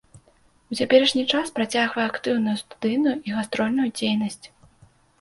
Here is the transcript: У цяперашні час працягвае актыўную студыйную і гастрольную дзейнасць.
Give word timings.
У 0.71 0.77
цяперашні 0.79 1.25
час 1.35 1.53
працягвае 1.59 2.05
актыўную 2.11 2.57
студыйную 2.65 3.15
і 3.27 3.39
гастрольную 3.39 3.89
дзейнасць. 3.97 4.45